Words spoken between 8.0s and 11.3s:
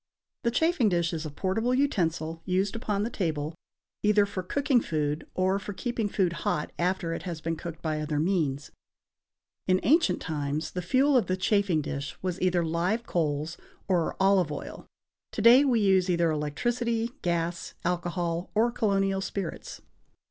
other means. In ancient times, the fuel of